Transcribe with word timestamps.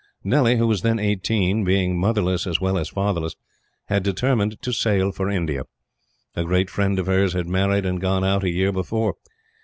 Nellie, 0.23 0.57
who 0.57 0.65
was 0.65 0.81
then 0.81 0.97
eighteen, 0.97 1.63
being 1.63 1.95
motherless 1.99 2.47
as 2.47 2.59
well 2.59 2.75
as 2.79 2.89
fatherless, 2.89 3.35
had 3.85 4.01
determined 4.01 4.59
to 4.63 4.73
sail 4.73 5.11
for 5.11 5.29
India. 5.29 5.61
A 6.35 6.43
great 6.43 6.71
friend 6.71 6.97
of 6.97 7.05
hers 7.05 7.33
had 7.33 7.45
married 7.45 7.85
and 7.85 8.01
gone 8.01 8.23
out, 8.25 8.43
a 8.43 8.49
year 8.49 8.71
before. 8.71 9.13